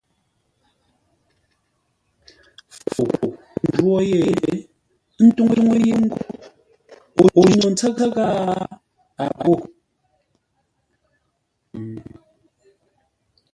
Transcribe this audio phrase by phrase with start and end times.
[2.91, 3.27] Fou tô
[3.67, 4.21] ńjwó yé,
[5.19, 8.27] ə́ ntúŋú yé ngô o jî no ntsə́ ghâa?
[9.23, 9.53] A ghó.